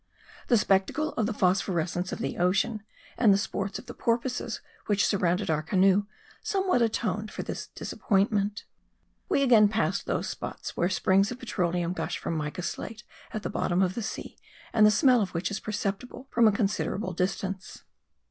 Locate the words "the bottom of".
13.43-13.93